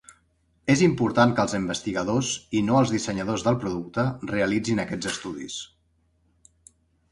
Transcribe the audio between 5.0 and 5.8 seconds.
estudis.